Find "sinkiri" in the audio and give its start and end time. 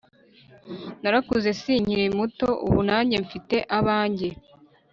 1.61-2.05